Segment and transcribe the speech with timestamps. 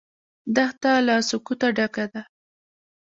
[0.55, 2.21] دښته له سکوته ډکه ده.